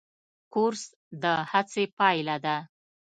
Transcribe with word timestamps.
کورس 0.53 0.83
د 1.23 1.23
هڅې 1.51 1.83
پایله 1.97 2.35
ده. 2.45 2.57